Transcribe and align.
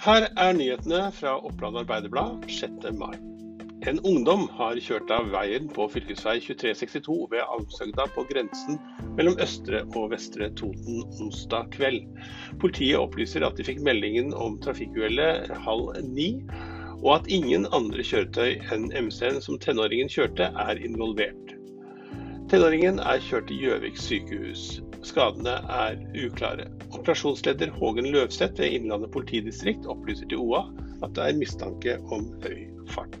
Her 0.00 0.30
er 0.40 0.54
nyhetene 0.56 1.10
fra 1.12 1.34
Oppland 1.44 1.76
Arbeiderblad 1.76 2.46
6. 2.48 2.86
mai. 2.96 3.18
En 3.90 3.98
ungdom 4.08 4.46
har 4.56 4.78
kjørt 4.80 5.10
av 5.12 5.26
veien 5.28 5.66
på 5.68 5.84
fv. 5.92 6.14
2362 6.16 7.16
ved 7.34 7.44
Almsøgda 7.44 8.06
på 8.14 8.24
grensen 8.30 8.78
mellom 9.18 9.36
Østre 9.44 9.82
og 9.90 10.14
Vestre 10.14 10.48
Toten 10.56 11.02
onsdag 11.20 11.68
kveld. 11.76 12.08
Politiet 12.64 12.96
opplyser 12.96 13.44
at 13.44 13.60
de 13.60 13.66
fikk 13.68 13.84
meldingen 13.84 14.32
om 14.32 14.56
trafikkuhellet 14.64 15.52
halv 15.66 15.92
ni, 16.08 16.30
og 17.02 17.18
at 17.18 17.28
ingen 17.28 17.68
andre 17.68 18.00
kjøretøy 18.00 18.56
enn 18.72 18.88
MC-en 19.04 19.44
som 19.44 19.60
tenåringen 19.60 20.08
kjørte, 20.08 20.48
er 20.48 20.80
involvert. 20.80 21.52
Tenåringen 22.48 23.04
er 23.04 23.20
kjørt 23.28 23.52
til 23.52 23.66
Gjøvik 23.66 24.00
sykehus. 24.00 24.70
Skadene 25.12 25.60
er 25.76 26.00
uklare. 26.24 26.70
Operasjonsleder 27.10 27.72
Hågen 27.74 28.06
Løvseth 28.14 28.60
ved 28.60 28.70
Innlandet 28.70 29.10
politidistrikt 29.10 29.86
opplyser 29.90 30.28
til 30.30 30.38
OA 30.44 30.60
at 31.02 31.16
det 31.16 31.24
er 31.24 31.38
mistanke 31.40 31.96
om 32.14 32.28
høy 32.44 32.68
fart. 32.92 33.16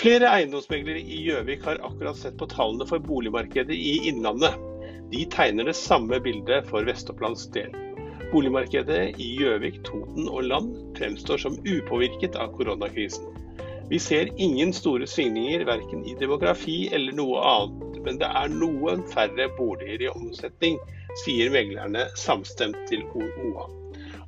Flere 0.00 0.30
eiendomsmeglere 0.38 1.02
i 1.02 1.18
Gjøvik 1.26 1.66
har 1.68 1.82
akkurat 1.84 2.16
sett 2.16 2.38
på 2.40 2.48
tallene 2.48 2.86
for 2.88 3.04
boligmarkedet 3.04 3.76
i 3.76 4.08
Innlandet. 4.08 4.56
De 5.12 5.26
tegner 5.36 5.68
det 5.68 5.76
samme 5.76 6.16
bildet 6.24 6.64
for 6.70 6.88
Vest-Opplands 6.88 7.44
del. 7.52 7.76
Boligmarkedet 8.32 9.20
i 9.20 9.30
Gjøvik, 9.36 9.82
Toten 9.84 10.24
og 10.24 10.48
Land 10.48 10.72
fremstår 10.96 11.44
som 11.44 11.60
upåvirket 11.60 12.40
av 12.40 12.56
koronakrisen. 12.56 13.28
Vi 13.92 14.00
ser 14.00 14.32
ingen 14.40 14.72
store 14.72 15.04
svingninger 15.04 15.68
verken 15.68 16.08
i 16.08 16.16
demografi 16.16 16.86
eller 16.88 17.20
noe 17.20 17.44
annet, 17.52 18.00
men 18.08 18.24
det 18.24 18.32
er 18.32 18.48
noen 18.48 19.04
færre 19.12 19.52
boliger 19.60 20.08
i 20.08 20.14
omsetning, 20.16 20.80
sier 21.16 21.50
meglerne 21.54 22.06
samstemt 22.18 22.84
til 22.90 23.06
OA. 23.14 23.66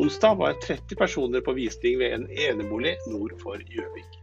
Onsdag 0.00 0.38
var 0.40 0.58
30 0.62 0.96
personer 0.98 1.44
på 1.44 1.54
visning 1.56 1.98
ved 2.00 2.16
en 2.16 2.26
enebolig 2.48 2.96
nord 3.06 3.34
for 3.42 3.60
Gjøvik. 3.60 4.18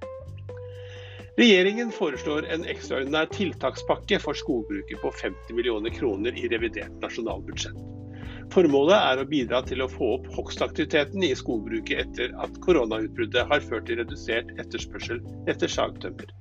Regjeringen 1.39 1.91
foreslår 1.95 2.49
en 2.51 2.65
ekstraordinær 2.67 3.29
tiltakspakke 3.31 4.17
for 4.19 4.35
skogbruket 4.35 4.99
på 4.99 5.11
50 5.21 5.55
millioner 5.55 5.93
kroner 5.95 6.35
i 6.35 6.49
revidert 6.51 6.97
nasjonalbudsjett. 6.99 7.77
Formålet 8.49 8.97
er 8.97 9.21
å 9.21 9.27
bidra 9.29 9.61
til 9.63 9.85
å 9.85 9.87
få 9.91 10.15
opp 10.17 10.27
hogstaktiviteten 10.33 11.23
i 11.23 11.35
skogbruket 11.37 12.01
etter 12.03 12.33
at 12.43 12.59
koronautbruddet 12.65 13.45
har 13.51 13.63
ført 13.69 13.85
til 13.87 14.01
redusert 14.01 14.51
etterspørsel 14.57 15.21
etter 15.47 15.71
sagtømmer. 15.71 16.33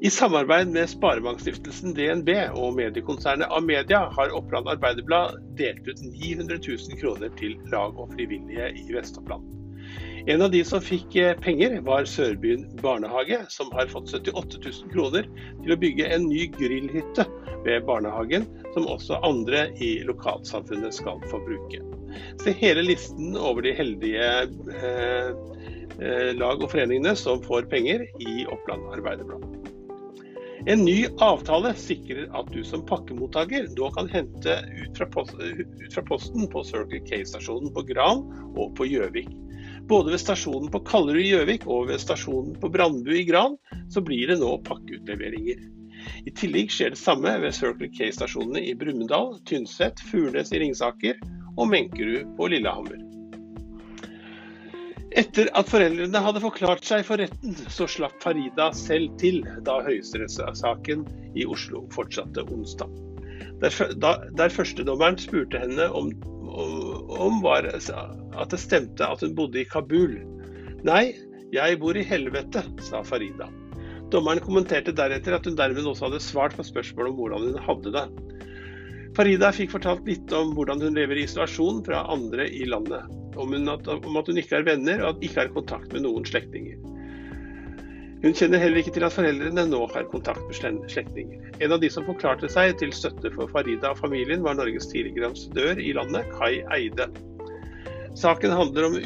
I 0.00 0.10
samarbeid 0.10 0.68
med 0.68 0.86
Sparebankstiftelsen 0.88 1.90
DNB 1.94 2.28
og 2.54 2.76
mediekonsernet 2.76 3.50
Amedia 3.50 4.04
har 4.14 4.30
Oppland 4.36 4.68
Arbeiderblad 4.70 5.40
delt 5.58 5.88
ut 5.88 6.02
900 6.04 6.60
000 6.62 7.00
kroner 7.00 7.32
til 7.40 7.56
lag 7.72 7.98
og 7.98 8.12
frivillige 8.12 8.68
i 8.78 8.84
Vest-Oppland. 8.94 9.42
En 10.30 10.44
av 10.44 10.52
de 10.52 10.60
som 10.62 10.84
fikk 10.84 11.16
eh, 11.18 11.32
penger, 11.42 11.80
var 11.82 12.06
Sørbyen 12.06 12.68
barnehage, 12.78 13.40
som 13.50 13.72
har 13.74 13.90
fått 13.90 14.12
78 14.14 14.60
000 14.62 14.92
kroner 14.92 15.26
til 15.64 15.74
å 15.74 15.78
bygge 15.82 16.06
en 16.14 16.28
ny 16.30 16.44
grillhytte 16.54 17.24
ved 17.66 17.86
barnehagen, 17.88 18.46
som 18.76 18.86
også 18.86 19.18
andre 19.26 19.64
i 19.82 19.96
lokalsamfunnet 20.06 20.94
skal 20.94 21.18
få 21.32 21.40
bruke. 21.42 21.82
Se 22.44 22.54
hele 22.60 22.86
listen 22.86 23.34
over 23.34 23.66
de 23.66 23.74
heldige 23.74 24.30
eh, 24.78 25.34
eh, 25.98 26.30
lag 26.38 26.62
og 26.62 26.70
foreningene 26.70 27.16
som 27.18 27.42
får 27.42 27.66
penger 27.74 28.06
i 28.22 28.44
Oppland 28.46 28.86
Arbeiderblad. 28.94 29.74
En 30.66 30.84
ny 30.84 31.06
avtale 31.22 31.70
sikrer 31.78 32.26
at 32.34 32.48
du 32.50 32.64
som 32.66 32.82
pakkemottaker 32.86 33.68
nå 33.78 33.90
kan 33.94 34.08
hente 34.10 34.56
ut 34.74 34.98
fra, 34.98 35.06
posten, 35.14 35.62
ut 35.62 35.94
fra 35.94 36.02
posten 36.08 36.48
på 36.50 36.64
Circle 36.66 37.00
K-stasjonen 37.06 37.70
på 37.74 37.84
Gran 37.92 38.24
og 38.58 38.74
på 38.78 38.88
Gjøvik. 38.90 39.30
Både 39.88 40.12
ved 40.12 40.20
stasjonen 40.20 40.68
på 40.72 40.82
Kallerud 40.88 41.22
i 41.22 41.30
Gjøvik 41.30 41.66
og 41.70 41.88
ved 41.92 42.02
stasjonen 42.02 42.58
på 42.60 42.70
Brandbu 42.74 43.14
i 43.14 43.24
Gran 43.28 43.56
så 43.92 44.02
blir 44.04 44.32
det 44.32 44.40
nå 44.42 44.56
pakkeutleveringer. 44.66 45.62
I 46.26 46.34
tillegg 46.34 46.72
skjer 46.74 46.94
det 46.94 47.00
samme 47.00 47.32
ved 47.42 47.54
Circle 47.54 47.90
K-stasjonene 47.94 48.64
i 48.66 48.74
Brumunddal, 48.78 49.36
Tynset, 49.48 50.02
Furnes 50.10 50.52
i 50.52 50.64
Ringsaker 50.64 51.22
og 51.56 51.70
Menkerud 51.70 52.34
på 52.38 52.50
Lillehammer. 52.50 53.07
Etter 55.18 55.48
at 55.58 55.66
foreldrene 55.66 56.20
hadde 56.22 56.40
forklart 56.44 56.84
seg 56.86 57.02
for 57.06 57.18
retten, 57.18 57.56
så 57.74 57.88
slapp 57.90 58.14
Farida 58.22 58.68
selv 58.76 59.16
til 59.18 59.40
da 59.66 59.80
høyesterettssaken 59.82 61.02
i 61.34 61.46
Oslo 61.48 61.82
fortsatte 61.94 62.44
onsdag. 62.46 62.92
Der, 63.58 63.74
der 64.38 64.54
førstedommeren 64.54 65.18
spurte 65.18 65.58
henne 65.58 65.88
om, 65.90 66.12
om, 66.46 67.40
var 67.42 67.66
at 67.66 68.52
det 68.52 68.60
stemte 68.62 69.06
at 69.06 69.24
hun 69.26 69.34
bodde 69.38 69.64
i 69.64 69.66
Kabul. 69.66 70.20
Nei, 70.86 71.16
jeg 71.50 71.80
bor 71.82 71.98
i 71.98 72.06
helvete, 72.06 72.62
sa 72.86 73.02
Farida. 73.02 73.50
Dommeren 74.14 74.40
kommenterte 74.44 74.94
deretter 74.94 75.34
at 75.34 75.50
hun 75.50 75.58
dermed 75.58 75.90
også 75.90 76.06
hadde 76.06 76.22
svart 76.22 76.54
på 76.56 76.64
spørsmål 76.64 77.10
om 77.10 77.18
hvordan 77.18 77.48
hun 77.50 77.62
hadde 77.66 77.96
det. 77.98 78.06
Farida 79.18 79.48
fikk 79.50 79.72
fortalt 79.72 80.04
litt 80.06 80.30
om 80.30 80.52
hvordan 80.54 80.78
hun 80.84 80.94
lever 80.94 81.18
i 81.18 81.24
isolasjon 81.26 81.80
fra 81.82 82.04
andre 82.12 82.44
i 82.54 82.68
landet. 82.70 83.02
Om, 83.38 83.56
at, 83.72 83.88
om 83.90 84.18
at 84.20 84.28
hun 84.30 84.38
ikke 84.38 84.60
har 84.60 84.66
venner 84.68 85.02
og 85.02 85.16
at 85.16 85.24
ikke 85.26 85.40
har 85.40 85.50
kontakt 85.56 85.90
med 85.94 86.04
noen 86.04 86.26
slektninger. 86.26 86.78
Hun 88.22 88.34
kjenner 88.34 88.62
heller 88.62 88.78
ikke 88.78 88.92
til 88.94 89.06
at 89.06 89.14
foreldrene 89.14 89.64
nå 89.70 89.80
har 89.90 90.06
kontakt 90.12 90.42
med 90.46 90.86
slektninger. 90.90 91.50
En 91.58 91.74
av 91.74 91.82
de 91.82 91.90
som 91.90 92.06
forklarte 92.06 92.50
seg 92.50 92.76
til 92.78 92.94
støtte 92.94 93.30
for 93.34 93.50
Farida 93.50 93.90
og 93.90 93.98
familien, 94.04 94.42
var 94.46 94.54
Norges 94.58 94.86
tidligere 94.90 95.32
ambassadør 95.32 95.82
i 95.82 95.90
landet, 95.98 96.30
Kai 96.38 96.62
Eide. 96.78 97.10
Saken 98.18 98.54
handler 98.54 98.86
om, 98.86 98.96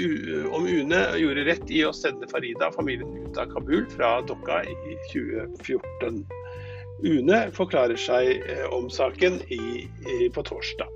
om 0.60 0.68
UNE 0.68 1.02
gjorde 1.20 1.48
rett 1.48 1.72
i 1.72 1.82
å 1.88 1.96
sende 1.96 2.28
Farida 2.28 2.68
og 2.68 2.76
familien 2.76 3.16
ut 3.24 3.40
av 3.40 3.48
Kabul 3.52 3.88
fra 3.96 4.18
Dokka 4.28 4.60
i 4.68 4.96
2014. 5.08 6.24
UNE 7.02 7.44
forklarer 7.54 7.98
seg 7.98 8.42
eh, 8.46 8.66
om 8.74 8.90
saken 8.90 9.40
i, 9.48 9.62
i, 9.86 10.28
på 10.34 10.44
torsdag. 10.46 10.90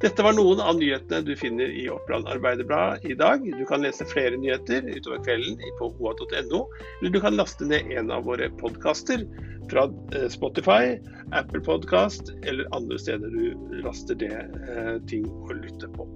Dette 0.00 0.24
var 0.24 0.32
noen 0.32 0.62
av 0.64 0.78
nyhetene 0.78 1.20
du 1.26 1.34
finner 1.36 1.68
i 1.76 1.82
Oppland 1.92 2.28
Arbeiderblad 2.32 3.04
i 3.04 3.14
dag. 3.18 3.42
Du 3.44 3.64
kan 3.68 3.82
lese 3.84 4.06
flere 4.08 4.38
nyheter 4.40 4.86
utover 4.88 5.20
kvelden 5.26 5.58
på 5.76 5.90
oa.no, 5.90 6.62
eller 7.00 7.12
du 7.12 7.20
kan 7.20 7.36
laste 7.36 7.68
ned 7.68 7.90
en 7.92 8.08
av 8.14 8.24
våre 8.24 8.48
podkaster 8.62 9.26
fra 9.70 9.84
eh, 10.16 10.28
Spotify, 10.32 10.96
Apple 11.36 11.60
Podcast 11.60 12.32
eller 12.42 12.70
andre 12.76 12.98
steder 12.98 13.28
du 13.28 13.76
laster 13.84 14.16
det 14.16 14.32
eh, 14.32 14.96
ting 15.10 15.28
å 15.28 15.58
lytte 15.60 15.92
på. 15.92 16.08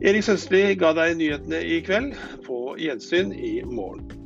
Erik 0.00 0.24
Sønstli 0.24 0.62
ga 0.80 0.94
deg 0.96 1.18
nyhetene 1.18 1.60
i 1.60 1.82
kveld. 1.84 2.14
På 2.46 2.76
gjensyn 2.80 3.34
i 3.36 3.58
morgen. 3.66 4.19